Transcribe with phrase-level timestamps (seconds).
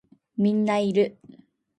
[0.37, 1.19] みんないる